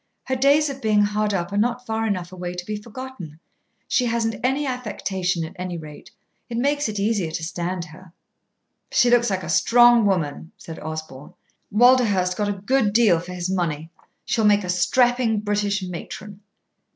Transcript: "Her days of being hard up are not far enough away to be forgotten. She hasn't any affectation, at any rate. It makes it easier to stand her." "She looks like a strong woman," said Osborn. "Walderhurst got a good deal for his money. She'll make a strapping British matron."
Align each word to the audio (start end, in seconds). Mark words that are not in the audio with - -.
"Her 0.23 0.35
days 0.35 0.67
of 0.67 0.81
being 0.81 1.03
hard 1.03 1.31
up 1.31 1.53
are 1.53 1.57
not 1.59 1.85
far 1.85 2.07
enough 2.07 2.31
away 2.31 2.55
to 2.55 2.65
be 2.65 2.75
forgotten. 2.75 3.39
She 3.87 4.07
hasn't 4.07 4.43
any 4.43 4.65
affectation, 4.65 5.43
at 5.45 5.55
any 5.59 5.77
rate. 5.77 6.09
It 6.49 6.57
makes 6.57 6.89
it 6.89 6.97
easier 6.99 7.29
to 7.29 7.43
stand 7.43 7.85
her." 7.85 8.11
"She 8.91 9.11
looks 9.11 9.29
like 9.29 9.43
a 9.43 9.47
strong 9.47 10.07
woman," 10.07 10.53
said 10.57 10.79
Osborn. 10.79 11.35
"Walderhurst 11.71 12.35
got 12.35 12.49
a 12.49 12.53
good 12.53 12.93
deal 12.93 13.19
for 13.19 13.33
his 13.33 13.47
money. 13.47 13.91
She'll 14.25 14.43
make 14.43 14.63
a 14.63 14.69
strapping 14.69 15.39
British 15.41 15.83
matron." 15.83 16.41